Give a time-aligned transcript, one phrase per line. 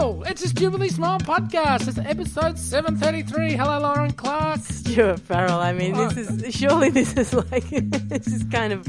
[0.00, 1.86] Hello, it's a stupidly small podcast.
[1.86, 3.52] It's episode seven thirty three.
[3.52, 4.60] Hello, Lauren Clark.
[4.60, 5.60] Stuart Farrell.
[5.60, 7.68] I mean, this is surely this is like
[8.08, 8.86] this is kind of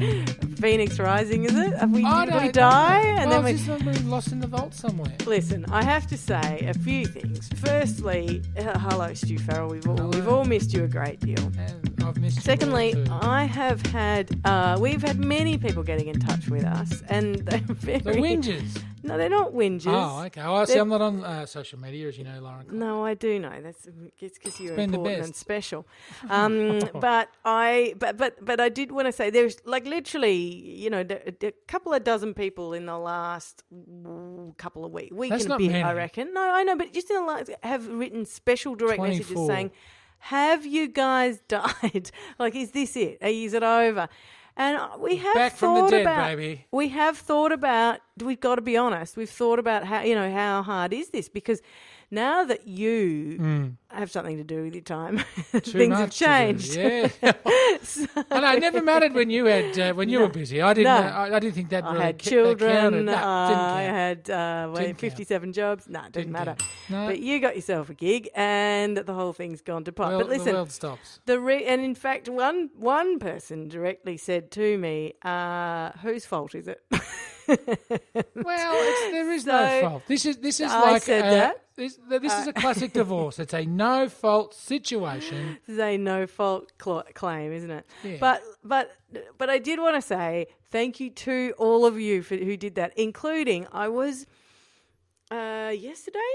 [0.58, 1.74] Phoenix Rising, is it?
[1.74, 4.48] Have we, I did we die and well, then we one been lost in the
[4.48, 5.14] vault somewhere.
[5.26, 5.66] listen.
[5.70, 7.50] I have to say a few things.
[7.56, 9.68] Firstly, uh, hello, Stu Farrell.
[9.68, 11.52] We've all, we've all missed you a great deal.
[11.58, 12.42] And I've missed.
[12.42, 13.06] Secondly, too.
[13.10, 17.60] I have had uh, we've had many people getting in touch with us, and they're
[17.60, 18.82] very the whinges.
[19.12, 19.88] No, they're not whinges.
[19.88, 20.42] Oh, okay.
[20.42, 20.74] Oh, I see.
[20.74, 22.68] They're- I'm not on uh, social media, as you know, Lauren.
[22.72, 23.54] No, I do know.
[23.62, 23.88] That's
[24.20, 25.28] it's because you're been the important best.
[25.28, 25.88] and special.
[26.30, 30.90] Um, but I, but but but I did want to say there's like literally, you
[30.90, 35.44] know, a couple of dozen people in the last mm, couple of weeks, week That's
[35.44, 35.84] and a not bit, many.
[35.84, 36.34] I reckon.
[36.34, 39.48] No, I know, but just in the last have written special direct messages 24.
[39.48, 39.72] saying,
[40.20, 42.12] "Have you guys died?
[42.40, 43.18] like, is this it?
[43.22, 44.08] Is it over?"
[44.58, 46.66] And we have Back from the thought dead, about, baby.
[46.72, 50.32] we have thought about we've got to be honest we've thought about how you know
[50.32, 51.62] how hard is this because
[52.12, 55.18] now that you have something to do with your time
[55.52, 56.26] things have much to do.
[56.26, 57.10] changed Yeah.
[58.32, 58.54] I know.
[58.54, 60.62] It never mattered when you had uh, when you were busy.
[60.62, 60.86] I didn't.
[60.86, 61.10] No.
[61.10, 63.06] I, I didn't think that I really had ca- children.
[63.06, 65.00] No, uh, didn't I had uh, wait, Didn't count.
[65.00, 65.90] 57 jobs.
[65.90, 66.56] No, it doesn't Didn't matter.
[66.90, 67.08] No.
[67.08, 70.10] But you got yourself a gig, and the whole thing's gone to pot.
[70.10, 71.20] Well, but listen, the world stops.
[71.26, 76.56] The re- and in fact, one one person directly said to me, uh, "Whose fault
[76.56, 76.82] is it?"
[78.36, 80.04] Well, it's, there is So, no fault.
[80.08, 81.56] This is this is I like said uh, that.
[81.56, 83.40] Uh, This, this is a classic divorce.
[83.40, 85.58] It's a no fault situation.
[85.66, 87.86] This is a no fault cl- claim, isn't it?
[88.04, 88.18] Yeah.
[88.20, 88.92] But but
[89.40, 92.76] but I did want to say thank you to all of you for, who did
[92.76, 94.26] that, including I was
[95.32, 96.34] uh, yesterday.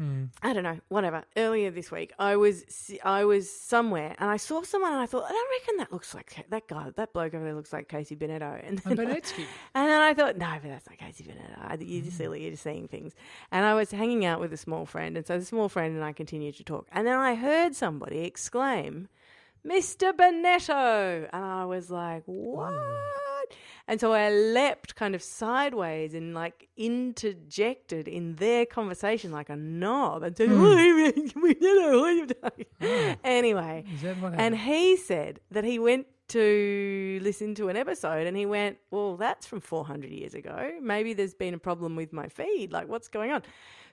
[0.00, 0.24] Hmm.
[0.42, 1.24] I don't know, whatever.
[1.36, 2.64] Earlier this week, I was
[3.04, 6.14] I was somewhere and I saw someone and I thought, I don't reckon that looks
[6.14, 8.64] like that guy, that bloke over there looks like Casey Bennetto.
[8.66, 9.20] And then I-
[9.74, 11.58] and then I thought, no, but that's not Casey Bennetto.
[11.60, 12.40] I- You're just silly.
[12.42, 13.12] You're just seeing things.
[13.52, 16.02] And I was hanging out with a small friend, and so the small friend and
[16.02, 16.86] I continued to talk.
[16.92, 19.10] And then I heard somebody exclaim,
[19.66, 20.14] "Mr.
[20.14, 22.72] Bennetto!" And I was like, "What?"
[23.90, 29.56] And so I leapt kind of sideways and like interjected in their conversation like a
[29.56, 33.16] knob and said, "Hi, Bennetto, what are you doing?" Ah.
[33.24, 38.28] Anyway, Is that what and he said that he went to listen to an episode
[38.28, 40.70] and he went, Well, that's from 400 years ago.
[40.80, 42.70] Maybe there's been a problem with my feed.
[42.70, 43.42] Like, what's going on?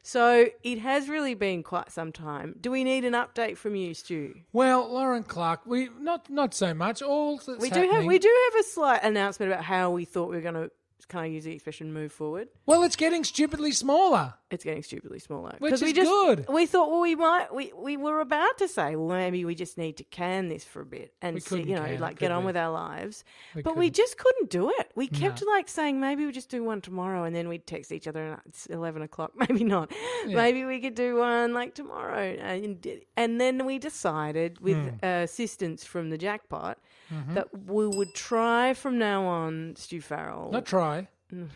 [0.04, 2.56] So it has really been quite some time.
[2.62, 4.36] Do we need an update from you, Stu?
[4.54, 7.02] Well, Lauren Clark, we not not so much.
[7.02, 10.38] All We do have we do have a slight announcement about how we thought we
[10.38, 10.72] were going to.
[11.06, 12.50] Can I use the expression move forward?
[12.66, 14.34] Well, it's getting stupidly smaller.
[14.50, 15.56] It's getting stupidly smaller.
[15.60, 16.46] Which 'Cause we is just, good.
[16.50, 17.54] We thought, well, we might.
[17.54, 20.82] We, we were about to say, well, maybe we just need to can this for
[20.82, 22.48] a bit and see, you know, can like get on we?
[22.48, 23.24] with our lives.
[23.56, 23.96] We but we couldn't.
[23.96, 24.92] just couldn't do it.
[24.96, 25.52] We kept No.
[25.52, 28.42] like saying maybe we just do one tomorrow, and then we'd text each other, and
[28.46, 29.32] it's eleven o'clock.
[29.50, 29.92] Maybe not.
[30.26, 32.86] Maybe we could do one like tomorrow, and
[33.18, 35.06] and then we decided with Hmm.
[35.06, 36.80] assistance from the jackpot
[37.14, 37.36] Mm-hmm.
[37.36, 40.52] that we would try from now on, Stu Farrell.
[40.52, 41.08] Not try,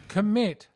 [0.07, 0.67] commit.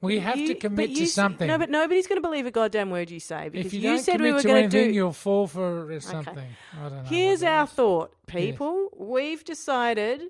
[0.00, 1.46] We have You- to commit to something.
[1.48, 4.00] No, but nobody's going to believe a goddamn word you say because if you, don't
[4.00, 4.90] said we were going to do.
[4.92, 6.46] you'll fall for something.
[6.78, 7.02] I don't know.
[7.04, 8.90] Here's our thought, people.
[8.96, 10.22] We've decided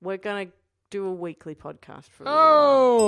[0.00, 0.52] we're going to
[0.90, 2.56] do a weekly podcast for a little while.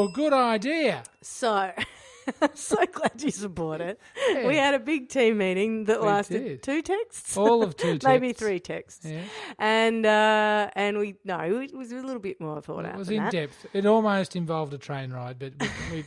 [0.04, 1.02] Oh, good idea.
[1.22, 1.72] So,
[2.42, 4.00] I'm so glad you support it.
[4.28, 4.46] Yeah.
[4.46, 6.62] We had a big team meeting that We lasted did.
[6.62, 9.22] two texts, All of two maybe three texts, Yeah.
[9.58, 12.94] and uh, and we no, it was a little bit more thought out.
[12.94, 13.32] It was in that.
[13.32, 13.66] depth.
[13.72, 15.52] It almost involved a train ride, but
[15.92, 16.04] we,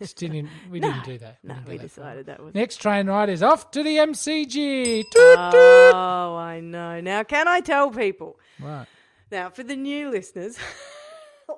[0.00, 1.38] we still didn't, we didn't do that.
[1.42, 2.54] No, didn't we that decided that was.
[2.54, 5.04] Next train ride is off to the MCG.
[5.16, 7.00] Oh, I know.
[7.00, 8.38] Now, can I tell people?
[8.60, 8.86] Right.
[9.30, 10.56] Now, for the new listeners,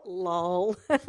[0.08, 0.76] lol.
[0.88, 0.98] uh,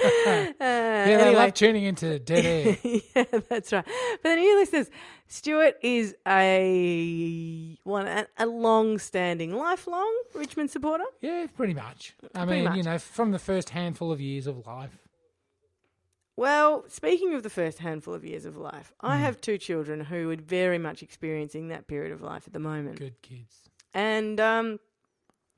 [0.00, 2.78] Yeah, they anyway, love tuning into dead air.
[3.14, 3.84] yeah, that's right.
[4.22, 4.90] For the new listeners,
[5.28, 11.04] Stuart is a one a, a long-standing, lifelong Richmond supporter.
[11.20, 12.14] Yeah, pretty much.
[12.34, 14.98] I Pretty mean, you know, from the first handful of years of life.
[16.36, 19.22] Well, speaking of the first handful of years of life, I Hmm.
[19.24, 22.98] have two children who are very much experiencing that period of life at the moment.
[22.98, 23.68] Good kids.
[23.92, 24.80] And um,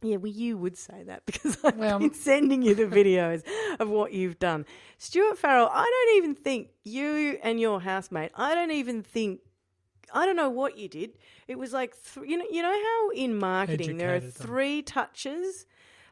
[0.03, 3.43] yeah, well, you would say that because I've Well, been sending you the videos
[3.81, 4.67] of what you've done.
[4.99, 9.41] Stuart Farrell, I don't even think you and your housemate, I don't even think.
[10.15, 11.13] I don't know what you did.
[11.49, 14.31] It was like th- you know, you know how in marketing there are them.
[14.31, 15.65] three touches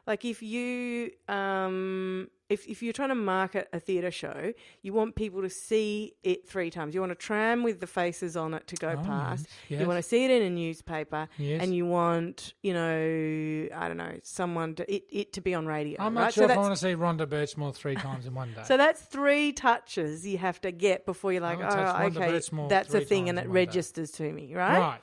[0.07, 4.51] Like if you um if if you're trying to market a theatre show,
[4.81, 6.93] you want people to see it three times.
[6.95, 9.47] You want a tram with the faces on it to go Oh, past.
[9.69, 11.61] yes, You want to see it in a newspaper, Yes.
[11.61, 15.65] and you want you know I don't know someone to it, it to be on
[15.67, 15.97] radio.
[16.01, 16.33] I'm not right?
[16.33, 18.63] sure so if I want to see Rhonda Burchmore three times in one day.
[18.65, 21.63] so that's three touches you have to get before you're like, oh,
[22.07, 23.65] okay, Burchmore that's a thing, and it one day.
[23.65, 24.79] registers to me, right?
[24.79, 25.01] right.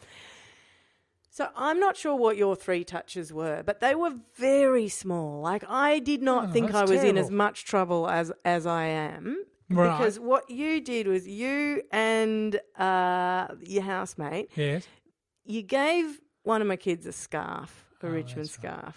[1.39, 5.41] So I'm not sure what your three touches were, but they were very small.
[5.41, 8.87] Like I did not Oh, think I was in as much trouble as as I
[8.87, 9.45] am.
[9.71, 9.97] Right.
[9.97, 14.89] Because what you did was you and uh, your housemate, Yes.
[15.45, 18.95] you gave one of my kids a scarf, a Oh, Richmond that's right.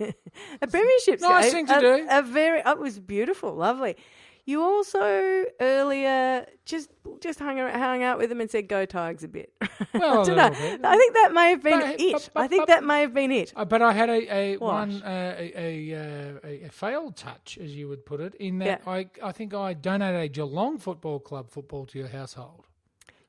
[0.00, 0.10] Yeah.
[0.62, 1.52] a premiership Nice scarf.
[1.52, 2.06] thing to a, do.
[2.10, 3.94] A very, it was beautiful, lovely.
[4.44, 6.90] You also earlier just
[7.20, 9.52] just hung around, hung out with them and said "Go Tigers" a bit.
[9.94, 10.80] Well, I a bit.
[10.84, 12.30] I think that may have been But- it.
[12.34, 13.52] but- I think but- that may have been it.
[13.54, 17.58] Uh, but I had a, a one uh, a, a, uh, a, a failed touch,
[17.62, 18.90] as you would put it, in that Yeah.
[18.92, 22.66] I I think I donated a Geelong Football Club football to your household.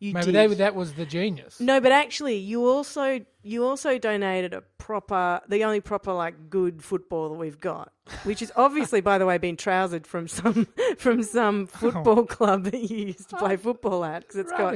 [0.03, 0.49] You Maybe did.
[0.49, 1.61] that that was the genius.
[1.61, 6.83] no, but actually, you also you also donated a proper, the only proper like good
[6.83, 10.67] football that we've got, which is obviously, by the way, been trousered from some
[10.97, 11.77] from some oh.
[11.77, 14.75] football club that you used to play oh, football at because it's got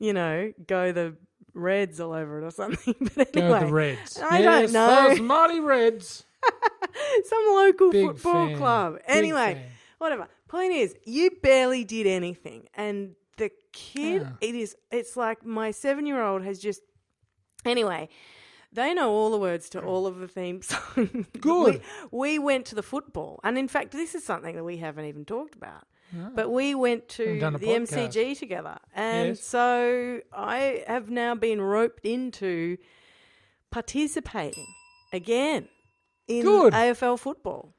[0.00, 1.14] you know go the
[1.54, 2.96] Reds all over it or something.
[3.14, 4.18] But Go anyway, the Reds.
[4.18, 5.08] I yes, don't know.
[5.10, 6.24] Those mighty Reds.
[7.24, 8.56] some local Big football fan.
[8.56, 8.98] club.
[9.06, 9.64] Anyway,
[9.98, 10.26] whatever.
[10.48, 14.36] Point is, you barely did anything, and the kid, Ah.
[14.40, 14.76] it is.
[14.90, 16.80] It's like my seven-year-old has just.
[17.64, 18.08] Anyway,
[18.72, 21.26] they know all the words to all of the theme songs.
[21.40, 21.80] Good.
[22.12, 25.04] We, we went to the football, and in fact, this is something that we haven't
[25.06, 25.84] even talked about.
[26.34, 28.08] But we went to Haven't done a the podcast.
[28.08, 29.40] MCG together, and Yes.
[29.42, 32.78] so I have now been roped into
[33.70, 34.66] participating
[35.12, 35.68] again
[36.28, 36.72] in Good.
[36.72, 37.74] AFL football.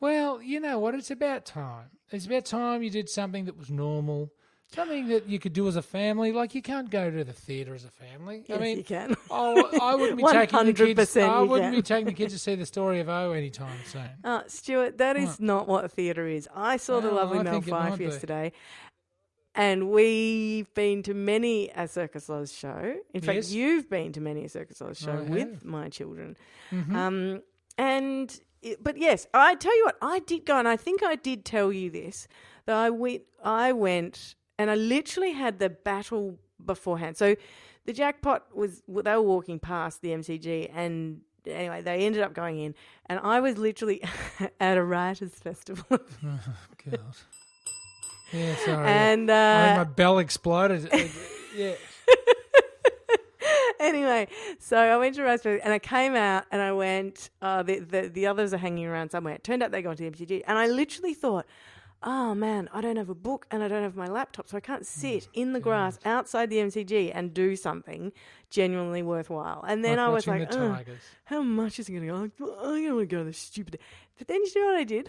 [0.00, 0.94] Well, you know what?
[0.94, 1.90] It's about time.
[2.10, 4.32] It's about time you did something that was normal,
[4.74, 6.32] something that you could do as a family.
[6.32, 8.44] Like you can't go to the theatre as a family.
[8.46, 9.14] Yes, I mean, you can.
[9.30, 11.16] oh, I wouldn't be taking the kids.
[11.16, 14.02] I wouldn't be taking the kids to see the story of O anytime soon.
[14.24, 15.40] Uh, Stuart, that is What?
[15.40, 16.48] not what a theatre is.
[16.54, 18.04] I saw the lovely I Mel Fife be.
[18.04, 18.52] yesterday,
[19.54, 22.94] and we've been to many a Circus Oz show.
[23.14, 23.52] In fact, Yes.
[23.52, 25.64] you've been to many a Circus Oz show I with have.
[25.64, 26.36] my children.
[26.70, 26.94] Mhm.
[26.94, 27.42] Um,
[27.76, 28.40] and
[28.82, 31.72] but yes, I tell you what, I did go, and I think I did tell
[31.72, 32.26] you this
[32.66, 37.16] that I went, I went, and I literally had the battle beforehand.
[37.16, 37.36] So
[37.86, 42.58] the jackpot was they were walking past the MCG, and anyway, they ended up going
[42.58, 42.74] in,
[43.06, 44.02] and I was literally
[44.60, 45.86] at a writers' festival,
[46.24, 46.40] Oh,
[46.90, 47.00] God.
[48.32, 48.86] Yeah, sorry.
[48.86, 50.90] and uh, my bell exploded.
[51.56, 51.72] Yeah.
[53.80, 54.28] anyway,
[54.58, 58.02] so I went to Raspberry and I came out and I went, uh, the, the,
[58.08, 59.34] the others are hanging around somewhere.
[59.34, 60.42] It turned out they'd gone to the MCG.
[60.46, 61.46] And I literally thought,
[62.02, 64.60] oh man, I don't have a book and I don't have my laptop, so I
[64.60, 68.12] can't oh sit in the grass outside the MCG and do something
[68.50, 69.64] genuinely worthwhile.
[69.66, 71.00] And then Like I was watching like, the "Ugh, Tigers.
[71.24, 72.54] how much is it going to go?
[72.62, 73.78] I'm going to go to the stupid.
[74.16, 75.08] But then you know what I did?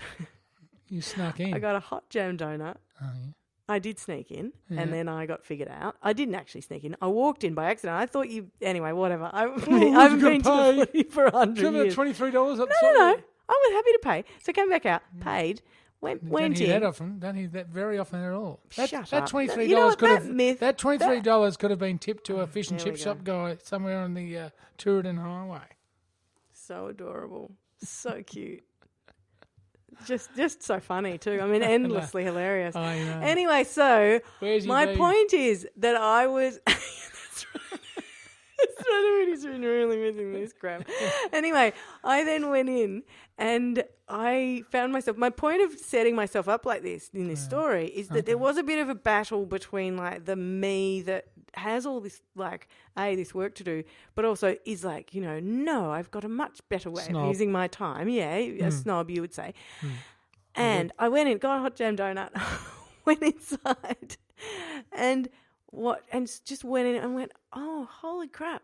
[0.89, 1.53] You snuck in.
[1.53, 2.75] I got a hot jam donut.
[3.01, 3.31] oh, yeah.
[3.67, 5.95] I did sneak in, and then I got figured out.
[6.01, 6.97] I didn't actually sneak in.
[7.03, 7.97] I walked in by accident.
[7.99, 8.47] I thought you.
[8.63, 9.29] Anyway, whatever.
[9.31, 11.89] I, I haven't been to the footy for a hundred years.
[11.89, 12.57] that twenty-three dollars?
[12.57, 13.15] no, no, no.
[13.47, 14.23] I was happy to pay.
[14.43, 15.61] So came back out, paid,
[16.01, 17.19] went Don't hear that often.
[17.19, 18.59] Don't hear that very often at all.
[18.75, 19.29] That, Shut that up.
[19.29, 22.25] twenty three dollars could that have myth- that twenty three dollars could have been tipped
[22.27, 23.11] to a fish and There we chip go.
[23.11, 25.61] shop guy somewhere on the uh, Tooradin Highway.
[26.53, 27.51] So adorable,
[27.83, 28.63] so cute.
[30.05, 31.39] Just, just so funny too.
[31.41, 32.75] I mean, endlessly hilarious.
[32.75, 33.19] I know.
[33.21, 36.59] Anyway, so Where's my point is that I was.
[36.65, 37.63] That's right.
[39.27, 40.87] He's been really missing this crap.
[41.33, 43.03] anyway, I then went in
[43.37, 45.17] and I found myself.
[45.17, 48.57] My point of setting myself up like this in this story is that there was
[48.57, 52.67] a bit of a battle between like the me that has all this like
[52.97, 53.83] a this work to do,
[54.15, 57.23] but also is like you know no, I've got a much better way Snob.
[57.23, 58.09] of using my time.
[58.09, 58.69] Yeah, a hmm.
[58.69, 59.53] snob you would say.
[59.81, 59.89] Hmm.
[60.55, 62.31] And I went in, got a hot jam donut,
[63.05, 64.17] went inside,
[64.91, 65.29] and
[65.71, 68.63] what, and just went in and went, oh, holy crap,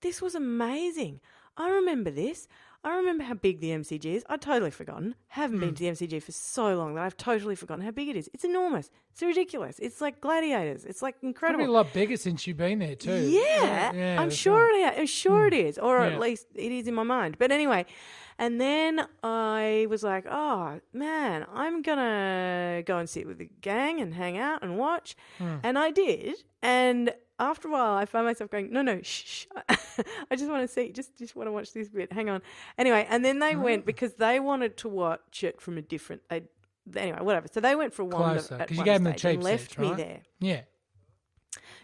[0.00, 1.20] this was amazing.
[1.56, 2.48] I remember this.
[2.84, 4.24] I remember how big the MCG is.
[4.28, 5.16] I'd totally forgotten.
[5.28, 5.74] Haven't been hmm.
[5.74, 8.30] to the MCG for so long that I've totally forgotten how big it is.
[8.32, 8.88] It's enormous.
[9.10, 9.80] It's ridiculous.
[9.80, 10.84] It's like gladiators.
[10.84, 11.64] It's like incredible.
[11.64, 13.28] Probably a lot bigger since you've been there too.
[13.28, 14.94] Yeah, yeah I'm sure right.
[14.94, 15.00] it.
[15.00, 15.66] I'm sure it hmm.
[15.66, 16.12] is, or Yeah.
[16.12, 17.36] at least it is in my mind.
[17.38, 17.84] But anyway,
[18.40, 24.00] And then I was like, oh man, I'm gonna go and sit with the gang
[24.00, 25.16] and hang out and watch.
[25.38, 25.56] Hmm.
[25.64, 26.36] And I did.
[26.62, 29.46] And after a while, I found myself going, no, no, shh, shh.
[30.30, 32.12] I just want to see, just just want to watch this bit.
[32.12, 32.42] Hang on.
[32.76, 36.22] Anyway, and then they went because they wanted to watch it from a different.
[36.30, 36.42] A,
[36.96, 37.46] anyway, whatever.
[37.52, 39.24] So they went for a wander Closer, at 'cause you one gave them the stage
[39.34, 39.96] and cheap left seats, me right?
[39.96, 40.20] there.
[40.40, 40.60] Yeah.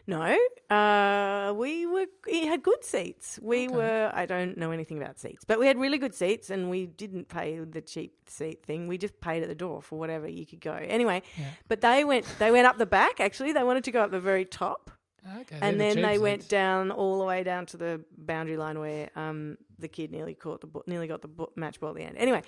[0.06, 0.36] No,
[0.68, 3.38] uh, we were we had good seats.
[3.42, 3.74] We Okay.
[3.74, 6.84] were I don't know anything about seats, but we had really good seats, and we
[6.86, 8.86] didn't pay the cheap seat thing.
[8.86, 10.74] We just paid at the door for whatever you could go.
[10.74, 11.46] Anyway, Yeah.
[11.68, 13.18] but they went they went up the back.
[13.18, 14.90] Actually, they wanted to go up the very top,
[15.40, 15.58] Okay.
[15.60, 19.10] and then the they went down all the way down to the boundary line where
[19.16, 22.02] um the kid nearly caught the ball, nearly got the bo- match ball at the
[22.02, 22.16] end.
[22.18, 22.42] Anyway,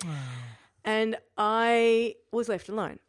[0.85, 2.99] and I was left alone.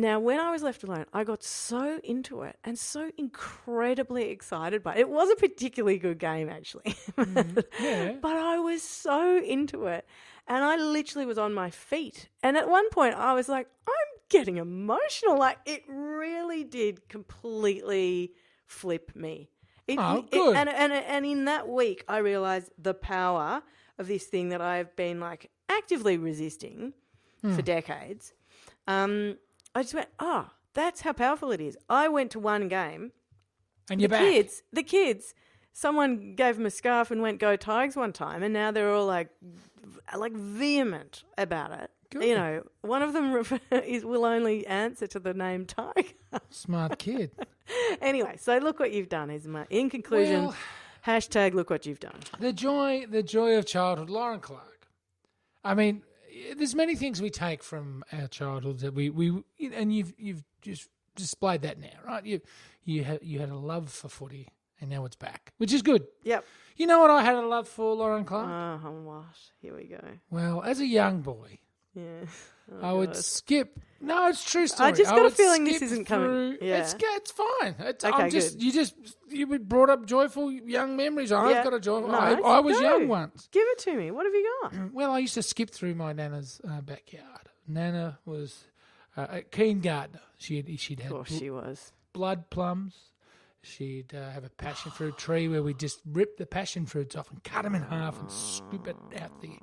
[0.00, 4.80] Now, when I was left alone, I got so into it and so incredibly excited
[4.84, 5.00] by it.
[5.00, 6.94] It was a particularly good game, actually.
[7.80, 8.12] Yeah.
[8.22, 10.06] but I was so into it.
[10.46, 12.28] And I literally was on my feet.
[12.44, 15.36] And at one point, I was like, I'm getting emotional.
[15.36, 18.34] Like, it really did completely
[18.68, 19.50] flip me.
[19.88, 20.56] It, Oh, it- good.
[20.56, 23.62] and, and, and in that week, I realized the power
[23.98, 26.92] of this thing that I've been like actively resisting
[27.42, 27.54] Hmm.
[27.54, 28.32] for decades.
[28.86, 29.38] Um,
[29.74, 31.76] I just went, oh, that's how powerful it is.
[31.88, 33.12] I went to one game
[33.90, 34.22] And you're the back.
[34.22, 35.34] kids, the kids,
[35.72, 39.06] someone gave them a scarf and went go Tigers one time, and now they're all
[39.06, 39.28] like,
[40.16, 41.90] like vehement about it.
[42.10, 42.24] Good.
[42.24, 46.08] You know, one of them refer- is will only answer to the name Tiger.
[46.50, 47.30] Smart kid.
[48.00, 49.30] anyway, so look what you've done.
[49.30, 50.44] Is my in conclusion.
[50.44, 50.56] Well-
[51.06, 52.18] hashtag look what you've done.
[52.40, 54.10] the joy, the joy of childhood.
[54.10, 54.88] Lauren Clark.
[55.64, 56.02] I mean,
[56.56, 59.42] there's many things we take from our childhoods that we we
[59.74, 62.24] and you've you've just displayed that now, right?
[62.24, 62.40] You
[62.84, 64.48] you had you had a love for footy,
[64.80, 66.06] and now it's back, which is good.
[66.24, 66.44] Yep.
[66.76, 68.46] You know what I had a love for, Lauren Clark?
[68.48, 69.24] Ah, oh, what?
[69.60, 70.00] Here we go.
[70.30, 71.58] well, as a young boy,
[71.98, 72.26] Yeah.
[72.82, 73.78] I would skip.
[74.00, 74.90] No, it's true story.
[74.90, 76.82] I just got a feeling this isn't coming- yeah.
[76.82, 77.74] it's it's fine.
[77.80, 78.62] It's, Okay, I'm just good.
[78.62, 78.94] you just
[79.30, 81.32] you were brought up joyful young memories.
[81.32, 81.64] I've Yeah.
[81.64, 82.10] got a joyful.
[82.10, 82.36] Nice.
[82.36, 82.82] I, I was Go.
[82.98, 83.48] young once.
[83.50, 84.10] Give it to me.
[84.10, 84.74] What have you got?
[84.92, 87.48] Well, I used to skip through my nana's uh, backyard.
[87.66, 88.64] Nana was
[89.16, 90.20] uh, a keen gardener.
[90.36, 91.92] She'd she'd Of had course bl- she was.
[92.12, 92.94] blood plums.
[93.62, 97.30] She'd uh, have a passion fruit tree where we just rip the passion fruits off
[97.30, 99.58] and cut them in half and scoop it out the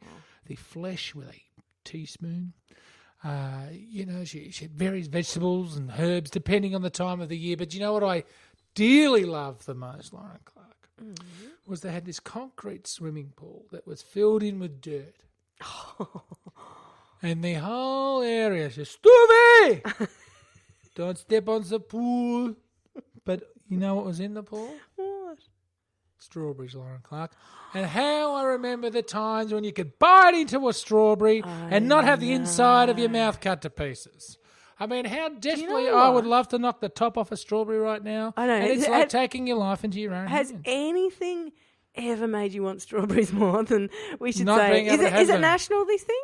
[0.48, 1.42] the flesh with a
[1.86, 2.54] teaspoon.
[3.24, 7.30] Uh, you know, she, she had various vegetables and herbs depending on the time of
[7.30, 7.58] the year.
[7.58, 8.24] But you know what I
[8.75, 10.89] dearly loved the most, Lauren Clark,
[11.65, 15.15] was they had this concrete swimming pool that was filled in with dirt.
[17.22, 19.82] and the whole area just, Stubby!
[20.96, 22.56] Don't step on the pool.
[23.25, 24.75] But you know what was in the pool?
[26.25, 27.32] Strawberries, Lauren Clark.
[27.74, 32.03] And how I remember the times when you could bite into a strawberry and not
[32.03, 34.38] have the inside of your mouth cut to pieces.
[34.79, 37.77] I mean, how desperately know I would love to knock the top off a strawberry
[37.79, 38.34] right now.
[38.36, 38.53] I know.
[38.55, 41.51] And it's Has- like taking your life into your own Has anything
[41.96, 43.89] ever made you want strawberries more than
[44.20, 44.86] we should Not say?
[44.86, 45.41] Is it, have is it them.
[45.41, 45.86] national?
[45.86, 46.22] This thing?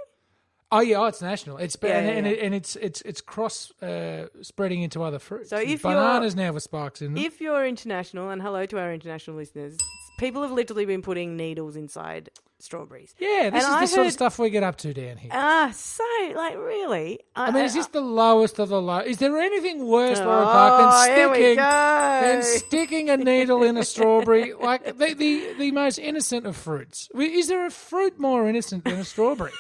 [0.74, 1.58] Oh yeah, oh, it's national.
[1.58, 2.28] It's Yeah, and, yeah, and.
[2.28, 5.50] It, and it's it's it's cross uh, spreading into other fruits.
[5.50, 7.24] So if bananas now with spikes in them.
[7.24, 9.78] If you're international, and hello to our international listeners,
[10.18, 13.16] people have literally been putting needles inside strawberries.
[13.20, 15.32] yeah, this and is I the sort of stuff we get up to down here.
[15.34, 16.04] Ah, so
[16.36, 17.20] like really?
[17.36, 19.00] I mean, is this the lowest of the low?
[19.00, 23.84] Is there anything worse, Lauren Clark, Oh, than sticking than sticking a needle in a
[23.84, 24.54] strawberry?
[24.54, 27.10] Like the, the the most innocent of fruits.
[27.14, 29.52] Is there a fruit more innocent than a strawberry?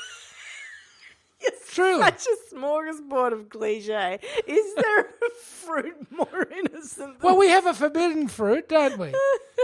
[1.71, 2.01] Truly.
[2.03, 4.19] Such a smorgasbord of cliche.
[4.45, 7.19] Is there a fruit more innocent?
[7.19, 9.13] Than Well, we have a forbidden fruit, don't we?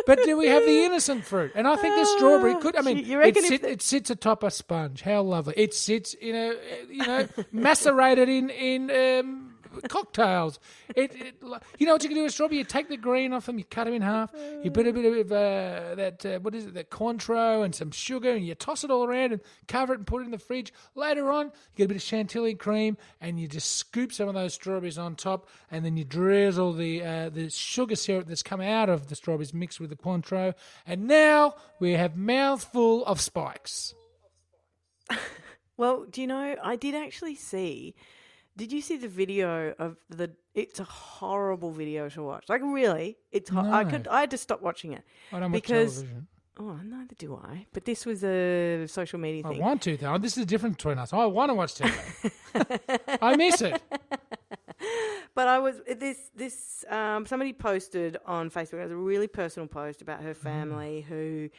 [0.06, 1.52] But do we have the innocent fruit?
[1.54, 2.76] And I think the strawberry could.
[2.78, 5.02] I mean, You reckon it, if sit, the- it sits atop a sponge.
[5.02, 5.54] How lovely!
[5.58, 6.54] It sits in a
[6.90, 9.47] you know macerated in in um,
[9.90, 10.60] cocktails.
[10.96, 11.36] It, it
[11.78, 12.58] you know what you can do with strawberry?
[12.58, 14.32] You take the green off them, you cut them in half,
[14.64, 17.92] you put a bit of uh, that uh, what is it, that Cointreau and some
[17.92, 20.38] sugar, and you toss it all around and cover it and put it in the
[20.38, 20.74] fridge.
[20.96, 24.34] Later on, you get a bit of chantilly cream, and you just scoop some of
[24.34, 28.62] those strawberries on top, and then you drizzle the uh, the sugar syrup that's come
[28.62, 30.54] out of the strawberries mixed with the Cointreau,
[30.86, 33.94] and now we have mouthful of spikes.
[35.78, 36.56] Well, do you know?
[36.64, 37.94] I did actually see.
[38.58, 40.32] Did you see the video of the?
[40.56, 42.46] It's a horrible video to watch.
[42.50, 43.50] Like really, it's.
[43.50, 44.08] Ho- I could.
[44.08, 45.04] I had to stop watching it.
[45.32, 46.28] I don't watch Because- television.
[46.60, 47.68] Oh, neither do I.
[47.72, 49.62] But this was a social media thing.
[49.62, 50.18] I want to though.
[50.18, 51.14] This is the difference between us.
[51.14, 53.20] I want to watch TV.
[53.22, 53.80] I miss it.
[55.36, 58.80] But I was this this um, somebody posted on Facebook.
[58.80, 61.50] It was a really personal post about her family who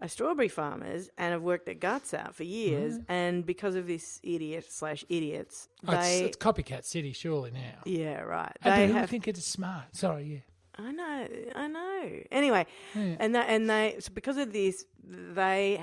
[0.00, 2.98] are strawberry farmers and have worked their guts out for years.
[3.08, 7.80] And because of this idiot slash idiots, Oh, it's, they it's copycat city, surely now.
[7.84, 9.94] yeah right They they have think it's smart.
[9.96, 10.40] Sorry, yeah.
[10.78, 12.10] I know, I know.
[12.30, 15.80] Anyway, and that and they so because of this, they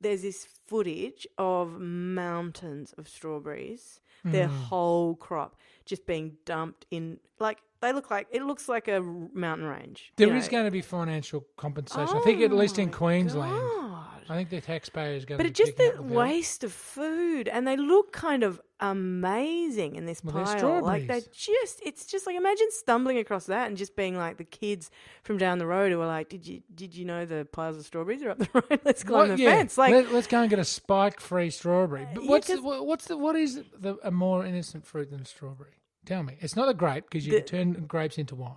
[0.00, 4.56] there's this footage of mountains of strawberries, their Hmm.
[4.64, 5.56] whole crop
[5.86, 10.12] just being dumped in like they look like it looks like a mountain range.
[10.16, 10.50] There is know.
[10.52, 12.16] going to be financial compensation.
[12.16, 13.52] I think at least in Oh Queensland.
[13.52, 13.90] God.
[14.26, 16.72] I think the taxpayer is going But to be it's just the the waste of
[16.72, 20.82] food, and they look kind of amazing in this Well, they're pile.
[20.82, 24.44] Like they just, it's just like imagine stumbling across that and just being like the
[24.44, 24.90] kids
[25.24, 27.84] from down the road who are like, "Did you did you know the piles of
[27.84, 28.80] strawberries are up the road?
[28.84, 32.04] Let's climb What- the yeah, fence." Like, Let, us go and get a spike-free strawberry.
[32.04, 35.24] Uh, but yeah, the, what's the what is the, a more innocent fruit than a
[35.26, 35.73] strawberry?
[36.04, 36.36] Tell me.
[36.40, 38.52] It's not a grape because you The- can turn grapes into wine.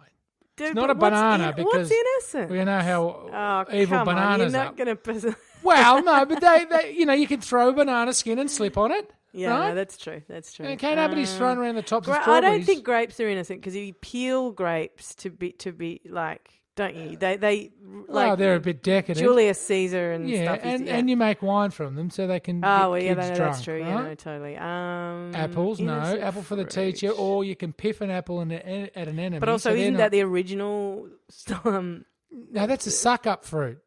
[0.58, 2.52] dude, not a banana in- because what's innocent?
[2.52, 4.96] We know how oh, evil on, bananas you're are.
[4.96, 5.36] to.
[5.64, 8.92] Well, no, but they, they, you know, you can throw banana skin and slip on
[8.92, 9.12] it.
[9.34, 9.70] yeah, right?
[9.70, 10.22] no, that's true.
[10.30, 10.68] That's true.
[10.68, 13.60] Okay, nobody's Um, throwing around the tops of Gra- I don't think grapes are innocent
[13.62, 17.18] because you peel grapes to be to be like, don't you?
[17.18, 17.72] They they
[18.08, 19.18] well, like they're a bit decadent.
[19.18, 20.58] Julius Caesar and yeah, stuff.
[20.60, 20.96] is- and, yeah.
[20.96, 23.52] and you make wine from them so they can oh get well, yeah, that, drunk,
[23.54, 23.80] that's true.
[23.80, 24.56] Yeah, no, totally.
[24.56, 26.00] Um, Apples, no.
[26.00, 26.94] Apple for the fruit.
[26.96, 29.40] teacher, or you can piff an apple in a, at an enemy.
[29.40, 31.10] But also, so isn't not- that the original?
[31.66, 33.80] Um, No, that's a suck-up fruit.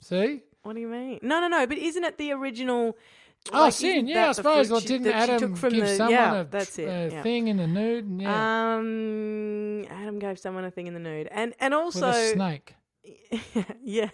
[0.00, 0.42] See?
[0.62, 1.18] what do you mean?
[1.22, 1.66] No, no, no.
[1.66, 2.96] But isn't it the original?
[3.52, 4.06] Oh, like, sin.
[4.06, 4.70] Yeah, I suppose.
[4.70, 6.88] Well, didn't Adam give the, someone yeah, a, that's it.
[6.88, 7.22] a yeah.
[7.22, 8.20] thing in the nude?
[8.20, 12.74] Yeah, Um, Adam gave someone a thing in the nude, and and also snake.
[13.82, 14.10] yes.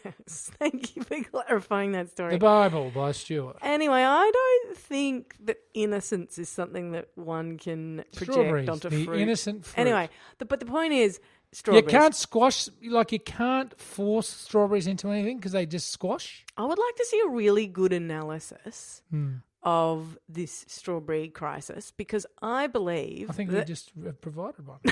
[0.58, 2.32] Thank you for clarifying that story.
[2.32, 3.56] The Bible by Stuart.
[3.62, 9.20] Anyway, I don't think that innocence is something that one can project onto the fruit.
[9.20, 9.80] innocent fruit.
[9.80, 11.20] Anyway, the, but the point is,
[11.52, 11.90] you strawberries.
[11.90, 16.44] can't squash like you can't force strawberries into anything because they just squash.
[16.56, 19.36] I would like to see a really good analysis Hmm.
[19.62, 24.80] of this strawberry crisis because I believe I think we that just have provided one.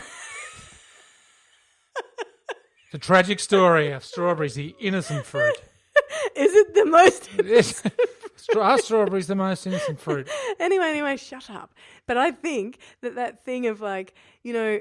[2.93, 5.55] the tragic story of strawberries, the innocent fruit.
[6.37, 7.29] is it the most.
[7.45, 7.83] Yes.
[8.57, 10.29] Are strawberries the most innocent fruit?
[10.61, 11.75] anyway, anyway, shut up.
[12.07, 14.81] But I think that that thing of like, you know,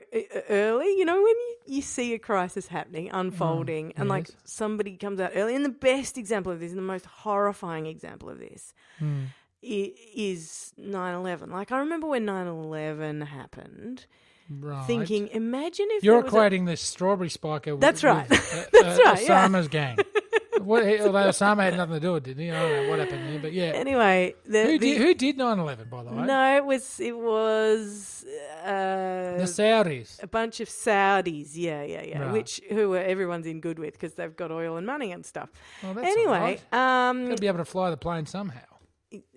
[0.49, 5.19] early, you know, when you, you see a crisis happening, unfolding, and like somebody comes
[5.19, 8.73] out early, and the best example of this, and the most horrifying example of this,
[9.01, 11.49] i- is 9 11.
[11.51, 14.05] Like, I remember when 9 11 happened,
[14.49, 14.85] Right.
[14.85, 18.29] thinking, imagine if You're was a- equating the strawberry spiker with, That's right.
[18.29, 19.47] with, uh, That's uh, right, yeah.
[19.47, 19.97] Osama's gang.
[20.65, 22.51] what, although Osama had nothing to do with it, did he?
[22.51, 23.65] I don't know what happened there, but yeah.
[23.75, 26.25] Anyway, the, Who the- did, who did 9-11, by the way?
[26.25, 28.25] no, it was it was
[28.63, 30.21] uh, The Saudis.
[30.23, 32.31] a bunch of Saudis, yeah, yeah, yeah, Right.
[32.33, 35.49] which who everyone's in good with because they've got oil and money and stuff.
[35.81, 37.09] Well, that's anyway, right.
[37.09, 38.59] um, Got to be able to fly the plane somehow.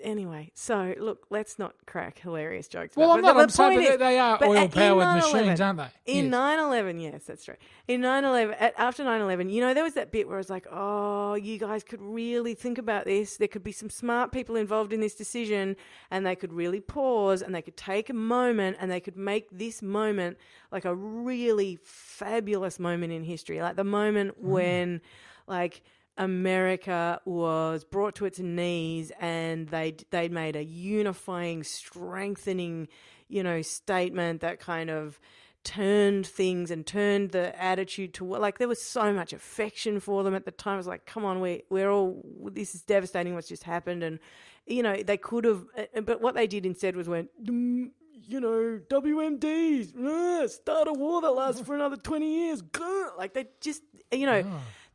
[0.03, 2.97] Anyway, so look, let's not crack hilarious jokes.
[2.97, 3.43] Well, about I'm not.
[3.43, 5.89] I'm saying they are but oil-powered machines, aren't they?
[6.07, 6.31] In Yes.
[6.33, 7.59] 9 11, yes, that's right.
[7.89, 10.51] In 9 11, after 9 11, you know, there was that bit where I was
[10.51, 13.37] like, oh, you guys could really think about this.
[13.37, 15.77] There could be some smart people involved in this decision,
[16.11, 19.49] and they could really pause and they could take a moment and they could make
[19.51, 20.37] this moment
[20.73, 23.61] like a really fabulous moment in history.
[23.61, 24.49] Like the moment mm.
[24.49, 25.01] when,
[25.47, 25.83] like,
[26.19, 32.89] America was brought to its knees and they they made a unifying, strengthening,
[33.29, 35.19] you know, statement that kind of
[35.65, 40.35] turned things and turned the attitude to like there was so much affection for them
[40.35, 40.75] at the time.
[40.75, 44.19] It was like, come on, we we're all this is devastating what's just happened, and
[44.67, 47.31] you know they could have, uh, but what they did instead was went.
[47.45, 47.91] "Mm,
[48.29, 52.63] You know, WMDs, uh, start a war that lasts for another 20 years.
[52.63, 54.43] grr." Like, they just, you know.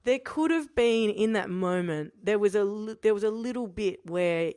[0.03, 3.99] There could have been in that moment there was a there was a little bit
[4.09, 4.51] where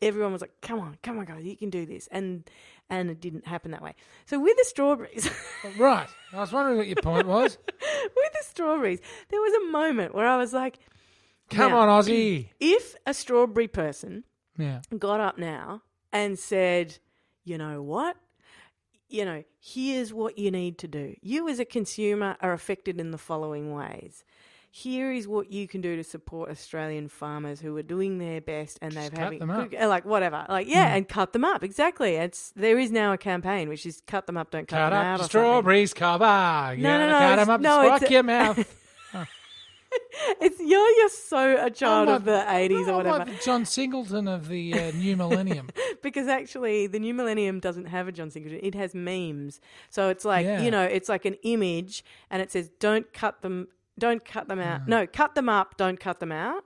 [0.00, 2.48] everyone was like come on come on guys you can do this and
[2.90, 3.94] and it didn't happen that way
[4.26, 5.30] so with the strawberries
[5.78, 6.08] Right.
[6.32, 7.56] I was wondering what your point was.
[7.66, 10.78] with the strawberries there was a moment where i was like
[11.50, 12.48] Come on, Aussie.
[12.60, 14.24] if a strawberry person
[14.58, 14.80] Yeah.
[14.98, 16.98] got up now and said
[17.44, 18.16] you know what
[19.08, 23.10] you know here's what you need to do you as a consumer are affected in
[23.10, 24.24] the following ways
[24.74, 28.78] here is what you can do to support Australian farmers who are doing their best
[28.80, 29.70] and they've having them up.
[29.70, 31.62] Like whatever, like yeah, and cut them up.
[31.62, 32.14] Exactly.
[32.14, 34.98] It's there is now a campaign which is cut them up, don't cut, Cut them
[34.98, 35.18] up out.
[35.18, 36.74] the strawberries, cover.
[36.74, 38.78] You No, no, no, Cut them up, no, a- your mouth.
[40.40, 43.18] It's you're you're so a child I'm of the eighties or whatever.
[43.30, 45.68] like John Singleton of the uh, new millennium.
[46.02, 48.60] because actually the new millennium doesn't have a John Singleton.
[48.62, 49.60] It has memes.
[49.90, 50.62] So it's like Yeah.
[50.62, 54.58] you know, it's like an image, and it says, "Don't cut them, don't cut them
[54.60, 54.86] out.
[54.88, 55.76] No, cut them up.
[55.76, 56.64] Don't cut them out."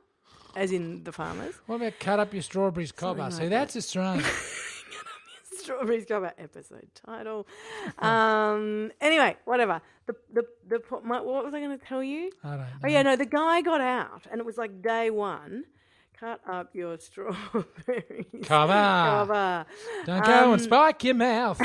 [0.54, 1.54] as in the farmers.
[1.66, 3.20] What about cut up your strawberries cobber?
[3.24, 4.24] Something See, like that's Australian.
[5.58, 7.46] Strawberries cover episode title.
[7.98, 8.90] Um.
[9.00, 9.80] Anyway, whatever.
[10.06, 12.30] The the the po- my, what was I going to tell you?
[12.44, 12.66] I don't know.
[12.84, 13.16] Oh yeah, no.
[13.16, 15.64] The guy got out, and it was like day one.
[16.18, 18.24] Cut up your strawberries.
[18.44, 18.72] Cover.
[18.72, 19.66] Cover.
[20.06, 21.60] Don't go Um, and spike your mouth.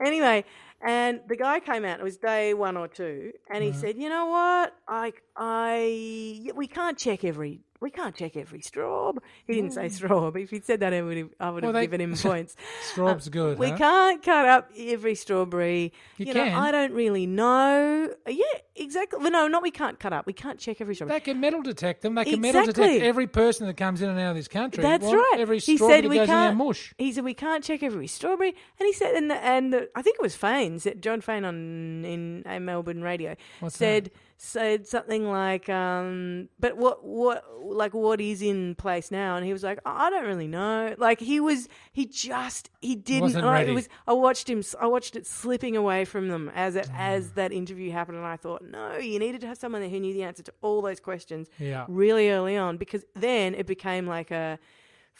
[0.00, 0.44] anyway,
[0.80, 2.00] and the guy came out.
[2.00, 3.80] It was day one or two, and he mm-hmm.
[3.80, 4.74] said, "You know what?
[4.86, 9.12] I, I, we can't check every, we can't check every straw."
[9.46, 11.72] He didn't say straw, but if he'd said that, I would have, I would have
[11.74, 12.56] Well, they- given him points.
[12.92, 13.56] Straw's good.
[13.56, 13.76] Uh, We huh?
[13.78, 15.92] can't cut up every strawberry.
[16.16, 16.54] You know, can.
[16.58, 18.10] I don't really know.
[18.26, 18.44] Uh, Yeah,
[18.76, 19.18] exactly.
[19.20, 20.26] Well, no, not we can't cut up.
[20.26, 21.18] We can't check every strawberry.
[21.20, 22.14] They can metal detect them.
[22.14, 24.82] They can metal detect every person that comes in and out of this country.
[24.82, 25.36] That's Well, right.
[25.38, 26.52] Every he strawberry said we goes can't.
[26.52, 26.94] in their mush.
[26.98, 30.02] He said we can't check every strawberry, and he said, and the, and the, I
[30.02, 34.10] think it was said Jon Faine on in uh, Melbourne radio What's said
[34.40, 39.36] said something like, um, but what what like what is in place now?
[39.36, 40.94] And he was like, I don't really know.
[40.96, 43.22] Like he was, he just he didn't.
[43.22, 43.72] Wasn't I, ready.
[43.72, 43.88] It was.
[44.06, 44.62] I watched him.
[44.80, 46.94] I watched it slipping away from them as it Mm.
[46.96, 49.98] as that interview happened, and I thought, no, you needed to have someone there who
[50.00, 51.84] knew the answer to all those questions Yeah.
[51.88, 54.58] really early on because then it became like a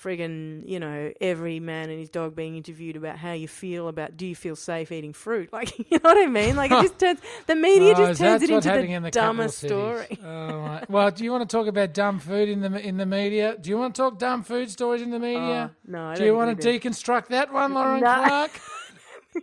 [0.03, 4.17] friggin' you know every man and his dog being interviewed about how you feel about
[4.17, 6.99] do you feel safe eating fruit like you know what I mean like it just
[7.01, 10.81] turns the media Oh, just turns it into the, in the dumbest story Oh.
[10.89, 13.57] Well, do you want to talk about dumb food in the in the media?
[13.61, 15.73] Do you want to talk dumb food stories in the media?
[15.73, 16.79] Oh, no I do you want to do.
[16.79, 18.15] deconstruct that one, Lauren No.
[18.15, 18.51] Clark?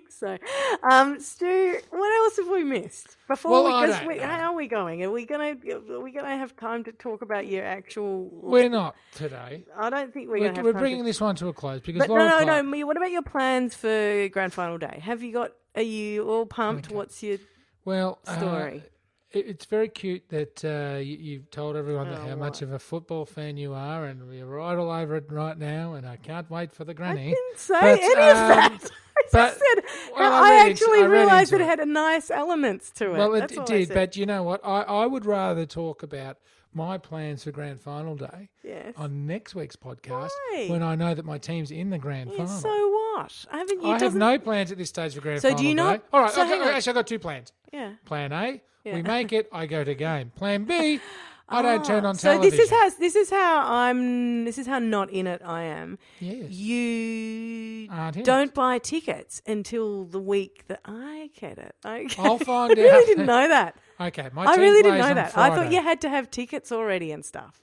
[0.10, 0.38] So
[0.84, 4.54] um Stu what else have we missed before Well, we, I 'cause don't we, how
[4.54, 5.56] are we going are we gonna
[5.92, 9.66] are we gonna have time to talk about your actual We're not today.
[9.78, 11.82] I don't think we're, We're, gonna have we're bringing to this one to a close
[11.82, 12.88] because But no, no, Clark, no.
[12.88, 15.00] What about your plans for grand final day?
[15.04, 15.52] Have you got?
[15.76, 16.88] Are you all pumped?
[16.88, 16.96] Okay.
[16.96, 17.38] What's your
[17.84, 18.78] well, uh, story?
[18.78, 18.92] it,
[19.32, 22.80] it's very cute that uh, you, you've told everyone that Oh, how much of a
[22.80, 25.94] football fan you are, and we're right all over it right now.
[25.94, 27.26] And I can't wait for the I granny.
[27.30, 28.92] didn't say But, any of um, that.
[29.18, 29.84] I just said
[30.16, 31.68] well, I I, read actually I realised that it it.
[31.68, 33.18] had a nice elements to it.
[33.18, 34.62] Well, it, it did, but you know what?
[34.64, 36.38] I, I would rather talk about
[36.74, 38.94] my plans for grand final day yes.
[38.98, 40.68] on next week's podcast Why?
[40.70, 42.60] when I know that my team's in the grand Yeah, final.
[42.60, 43.05] so what?
[43.52, 43.88] Haven't you?
[43.90, 45.98] I have doesn't- no plans at this stage for grand So do final you not-
[45.98, 46.06] day.
[46.14, 46.68] All right, so okay, hang on.
[46.70, 47.54] actually, I've got two plans.
[47.74, 47.94] Yeah.
[48.06, 48.94] Plan A, Yeah.
[48.96, 50.32] we make it, I go to game.
[50.36, 51.00] Plan B,
[51.50, 52.58] I don't turn Ah, on so television.
[52.58, 54.46] this is how this is how I'm.
[54.46, 56.00] This is how not in it I am.
[56.20, 56.50] Yes.
[56.50, 58.26] You Aren't in it.
[58.26, 61.76] don't buy tickets until the week that I get it.
[61.86, 62.08] Okay.
[62.18, 63.06] I'll find I really out.
[63.06, 63.76] didn't know that.
[64.02, 65.38] Okay, my I team really didn't plays know on that.
[65.38, 67.62] I thought you had to have tickets already and stuff.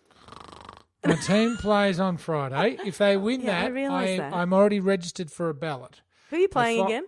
[1.05, 2.79] My team plays on Friday.
[2.87, 4.33] If they win Yeah, I that, realise that.
[4.33, 6.01] I'm already registered for a ballot.
[6.31, 7.05] Who are you playing Fri- again?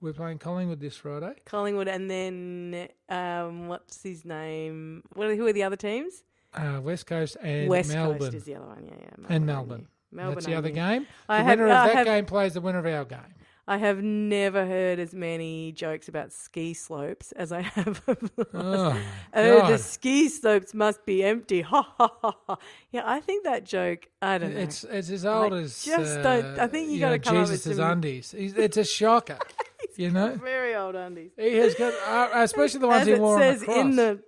[0.00, 1.32] We're playing Collingwood this Friday.
[1.46, 5.02] Collingwood, and then um, what's his name?
[5.14, 6.22] What are, who are the other teams?
[6.52, 8.18] Uh, West Coast and West Melbourne.
[8.18, 8.84] Coast is the other one.
[8.86, 9.26] Yeah, yeah.
[9.34, 9.46] and.
[9.46, 9.88] Melbourne.
[10.12, 10.34] Melbourne.
[10.34, 11.06] That's the other game.
[11.26, 13.34] The I have- winner of that have- game plays the winner of our game.
[13.66, 18.04] I have never heard as many jokes about ski slopes as I have.
[18.04, 19.02] the Oh,
[19.34, 21.62] oh, the ski slopes must be empty.
[21.62, 22.56] Ha ha ha ha.
[22.90, 24.06] Yeah, I think that joke.
[24.20, 24.60] I don't know.
[24.60, 27.42] It's it's as old as just uh, don't- I think you gotta know, come up
[27.48, 28.34] with Jesus' some- undies.
[28.36, 29.38] He's, it's a shocker,
[29.96, 30.34] you know.
[30.36, 31.30] very old undies.
[31.38, 33.80] He has got, uh, especially the ones he it wore says on the cross.
[33.86, 34.20] in the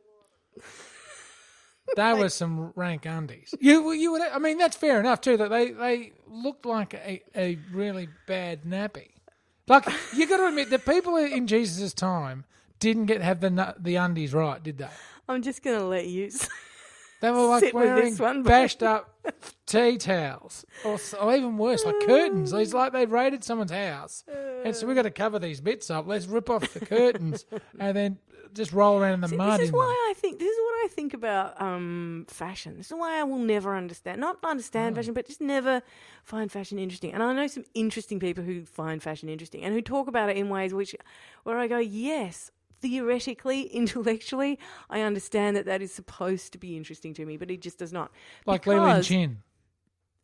[1.95, 3.55] They were some rank undies.
[3.61, 4.23] You you would.
[4.23, 5.37] I mean, that's fair enough too.
[5.37, 9.11] That they they looked like a, a really bad nappy.
[9.69, 12.45] Like you got to admit, the people in Jesus' time
[12.79, 14.89] didn't get have the nu- the undies right, did they?
[15.29, 16.27] I'm just gonna let you.
[16.27, 16.49] s-
[17.21, 19.15] They were like Sit with wearing this one, bashed up
[19.65, 22.53] tea towels, or, s- or even worse, like curtains.
[22.53, 24.23] It's like they raided someone's house,
[24.65, 26.07] and so we got to cover these bits up.
[26.07, 27.47] Let's rip off the curtains
[27.81, 28.19] and then
[28.55, 29.59] just roll around in the See, mud.
[29.61, 32.77] this is why I think this is what I think about um, fashion.
[32.77, 34.97] This is why I will never understand, not understand Oh.
[34.97, 35.83] fashion, but just never
[36.25, 37.13] find fashion interesting.
[37.13, 40.37] And I know some interesting people who find fashion interesting and who talk about it
[40.37, 40.95] in ways which,
[41.45, 42.51] where I go, yes.
[42.83, 44.59] Theoretically, intellectually,
[44.91, 47.93] I understand that that is supposed to be interesting to me, but it just does
[47.93, 48.11] not.
[48.45, 49.43] like Because- Chin.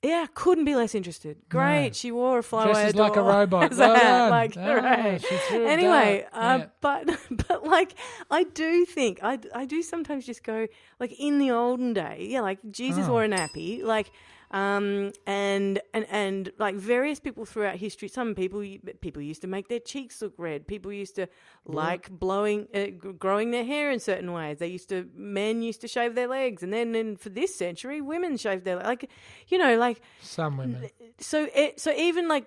[0.02, 1.36] Yeah, couldn't be less interested.
[1.48, 1.92] Great, No.
[1.92, 3.70] she wore a flyaway Dresses like a robot.
[3.72, 4.30] as Well a hat, done.
[4.30, 5.18] like Ah, hooray.
[5.20, 6.66] she threw Anyway, uh, Yeah.
[6.80, 7.08] but
[7.48, 7.94] but like
[8.30, 10.66] I do think I, I do sometimes just go
[10.98, 13.12] like in the olden day, yeah, like Jesus Oh.
[13.12, 14.10] wore a nappy, like
[14.52, 18.08] um and and and like various people throughout history.
[18.08, 18.60] Some people
[19.00, 20.66] people used to make their cheeks look red.
[20.66, 21.26] People used to
[21.66, 22.86] like blowing uh,
[23.18, 24.58] growing their hair in certain ways.
[24.58, 28.00] They used to men used to shave their legs, and then in, for this century,
[28.00, 29.10] women shaved their like
[29.48, 30.88] you know like Some women.
[31.18, 32.44] so it, so even like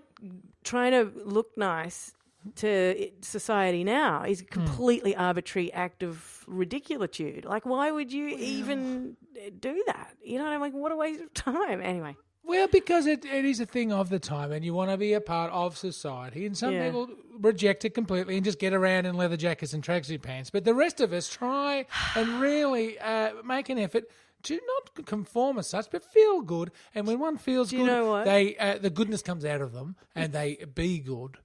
[0.63, 2.14] trying to look nice
[2.55, 4.45] to society now is Hmm.
[4.45, 7.45] a completely arbitrary act of ridiculitude.
[7.45, 10.15] Like, why would you even uh, do that?
[10.23, 10.73] You know I'm like?
[10.73, 11.81] What a waste of time.
[11.81, 14.97] Anyway, Well, because it, it is a thing of the time, and you want to
[14.97, 16.45] be a part of society.
[16.45, 16.86] And some Yeah.
[16.86, 20.51] people reject it completely and just get around in leather jackets and tracksuit pants.
[20.51, 24.03] But the rest of us try and really uh, make an effort
[24.43, 26.69] to not conform as such, but feel good.
[26.93, 30.63] And when one feels good, they uh, the goodness comes out of them, and they
[30.75, 31.39] be good.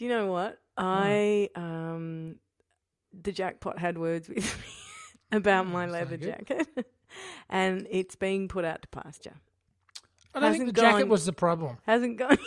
[0.00, 0.58] Do you know what?
[0.78, 2.36] I um,
[3.12, 6.46] the jackpot had words with me about my so leather good.
[6.48, 6.66] jacket,
[7.50, 9.34] and it's being put out to pasture.
[10.34, 11.76] I don't think Hasn't the jacket gone- was the problem.
[11.86, 12.30] Hasn't gone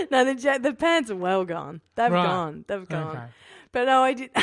[0.00, 0.10] yet.
[0.12, 1.80] no, the ja- the pants are well gone.
[1.96, 2.24] They've Right.
[2.26, 2.64] gone.
[2.68, 3.16] They've gone.
[3.16, 3.24] Okay.
[3.72, 4.30] But no, I did.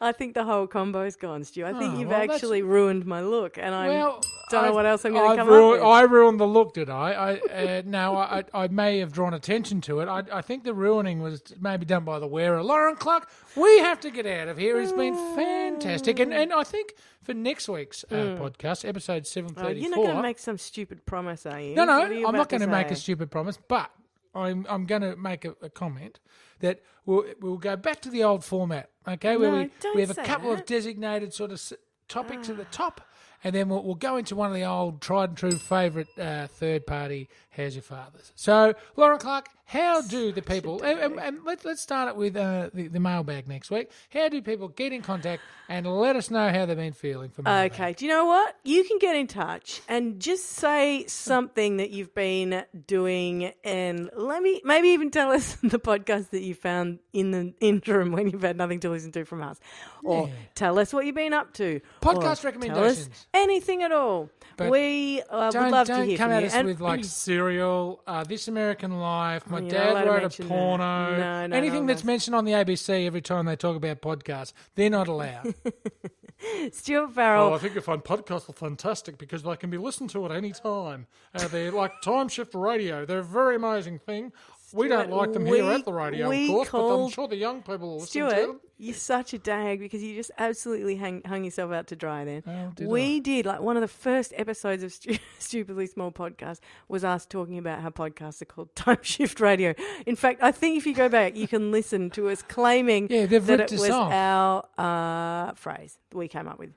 [0.00, 1.64] I think the whole combo's gone, Stu.
[1.64, 4.68] I think Oh, you've well, that's- actually ruined my look, and I Well, don't know
[4.68, 5.92] I've- what else I'm going to come ruined, up with.
[5.92, 7.12] I ruined the look, did I?
[7.12, 7.32] I
[7.78, 10.08] uh, no, I, I may have drawn attention to it.
[10.08, 13.28] I, I think the ruining was maybe done by the wearer, Lauren Clark.
[13.56, 14.80] We have to get out of here.
[14.80, 19.62] It's been fantastic, and and I think for next week's uh, podcast, episode seven Oh,
[19.62, 21.74] thirty you're not going to make some stupid promise, are you?
[21.74, 23.90] No, no, I'm not going to make a stupid promise, but
[24.34, 26.20] I'm I'm going to make a, a comment
[26.60, 29.36] that we'll we'll go back to the old format, okay?
[29.36, 31.62] Where No, we we have a couple of designated sort of
[32.08, 33.00] topics at the top,
[33.44, 36.46] and then we'll, we'll go into one of the old tried and true favourite uh,
[36.46, 37.28] third party.
[37.50, 38.32] How's your father's?
[38.34, 40.80] So, Lauren Clark, how do the people?
[40.82, 43.90] And, and, and let's let's start it with uh, the the mailbag next week.
[44.10, 47.42] How do people get in contact and let us know how they've been feeling for
[47.42, 47.72] mailbag?
[47.72, 48.56] Okay, do you know what?
[48.64, 54.40] You can get in touch and just say something that you've been doing, and let
[54.42, 58.42] me maybe even tell us the podcast that you found in the interim when you've
[58.42, 59.58] had nothing to listen to from us,
[60.04, 60.34] or Yeah.
[60.54, 61.80] tell us what you've been up to.
[62.00, 63.26] Podcast or Tell us recommendations.
[63.34, 64.30] anything at all.
[64.56, 66.46] But we uh, would love to hear come from at you.
[66.46, 69.50] us And- with like Serial, uh, This American Life.
[69.62, 70.54] My you're not allowed dad to wrote a mention that.
[70.54, 71.16] porno.
[71.18, 74.00] No, no, anything no, that's that's- mentioned on the ABC every time they talk about
[74.00, 75.54] podcasts, they're not allowed.
[76.72, 77.48] Stuart Farrell.
[77.48, 80.32] Oh, I think you find podcasts are fantastic because they can be listened to at
[80.32, 81.06] any time.
[81.34, 83.06] Uh, they're like time shift radio.
[83.06, 84.32] They're a very amazing thing.
[84.72, 87.62] We don't like them here at the radio, of course, but I'm sure the young
[87.62, 88.60] people will listen to Stuart, them.
[88.78, 92.42] you're such a dag because you just absolutely hang, hung yourself out to dry then.
[92.46, 96.58] Oh, did we did, like, one of the first episodes of Stu- Stupidly Small Podcast
[96.88, 99.72] was us talking about how podcasts are called Time Shift Radio.
[100.04, 103.26] In fact, I think if you go back, you can listen to us claiming Yeah,
[103.26, 104.12] they've that ripped it us was off.
[104.12, 106.70] our uh, phrase that we came up with.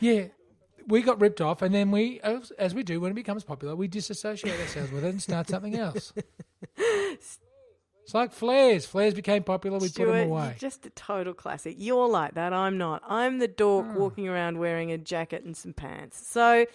[0.00, 0.24] Yeah.
[0.88, 2.20] We got ripped off, and then we,
[2.58, 5.76] as we do when it becomes popular, we disassociate ourselves with it and start something
[5.76, 6.12] else.
[6.76, 8.86] It's like flares.
[8.86, 9.78] Flares became popular.
[9.78, 10.56] We put them away.
[10.58, 11.76] just a total classic.
[11.78, 12.52] You're like that.
[12.52, 13.02] I'm not.
[13.06, 13.94] I'm the dork Ah.
[13.94, 16.26] walking around wearing a jacket and some pants.
[16.26, 16.66] So,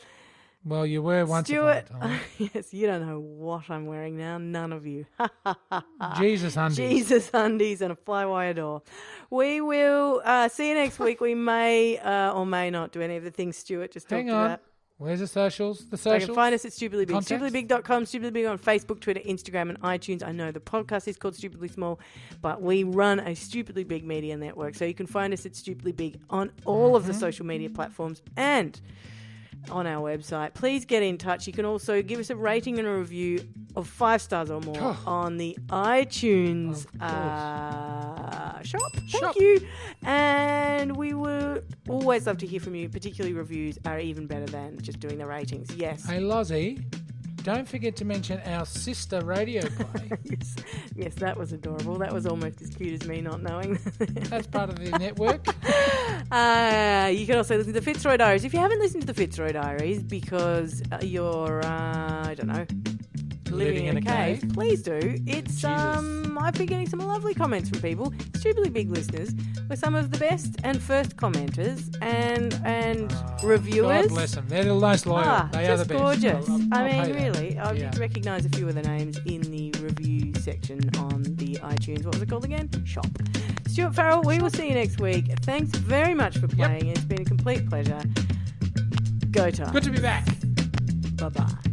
[0.63, 2.19] Well, you were once Stuart, upon a time.
[2.53, 4.37] yes, you don't know what I'm wearing now.
[4.37, 5.05] None of you.
[6.17, 6.77] Jesus undies.
[6.77, 8.81] Jesus undies and a flywire door.
[9.29, 11.19] We will uh, see you next week.
[11.19, 14.35] We may uh, or may not do any of the things Stuart just Hang talked
[14.35, 14.45] on.
[14.45, 14.61] about.
[14.97, 15.79] Where's the socials?
[15.79, 16.25] The You socials?
[16.25, 17.13] can find us at Stupidly Big.
[17.13, 17.43] Contact?
[17.43, 20.25] StupidlyBig.com, Stupidly Big on Facebook, Twitter, Instagram, and iTunes.
[20.25, 21.99] I know the podcast is called Stupidly Small,
[22.41, 24.75] but we run a Stupidly Big media network.
[24.75, 27.19] So you can find us at Stupidly Big on all of the mm-hmm.
[27.19, 28.79] social media platforms and
[29.71, 30.53] on our website.
[30.53, 31.47] Please get in touch.
[31.47, 34.77] You can also give us a rating and a review of five stars or more
[34.79, 34.97] Oh.
[35.05, 38.81] on the iTunes uh, shop.
[38.93, 39.35] Thank Shop.
[39.35, 39.59] you.
[40.03, 44.79] And we would always love to hear from you, particularly reviews are even better than
[44.81, 45.73] just doing the ratings.
[45.75, 46.05] Yes.
[46.07, 46.79] Hey, Lozzie,
[47.43, 50.09] don't forget to mention our sister radio play.
[50.23, 50.55] yes,
[50.95, 51.97] yes, that was adorable.
[51.97, 53.77] That was almost as cute as me not knowing.
[53.99, 55.45] That's part of the network.
[56.31, 58.43] uh, you can also listen to the Fitzroy Diaries.
[58.43, 62.65] If you haven't listened to the Fitzroy Diaries because uh, you're, uh, I don't know,
[63.51, 64.99] living, in, a, cave, please do.
[65.27, 69.33] It's um, I've been getting some lovely comments from people, stupidly big listeners,
[69.69, 74.07] with some of the best and first commenters and and reviewers.
[74.07, 74.45] God bless them.
[74.49, 75.23] They're the most loyal.
[75.25, 76.03] Ah, they are just the best.
[76.03, 76.49] gorgeous.
[76.49, 77.91] I'll- I'll- I I'll mean, really, I Yeah.
[77.97, 82.03] recognise a few of the names in the review section on the iTunes.
[82.03, 82.69] What was it called again?
[82.83, 83.07] Shop.
[83.75, 85.25] Stuart Farrell, we will see you next week.
[85.41, 86.87] Thanks very much for playing.
[86.87, 88.01] It's been a complete pleasure.
[89.31, 89.73] Go time.
[89.73, 90.25] Good to be back.
[91.17, 91.64] Bye bye.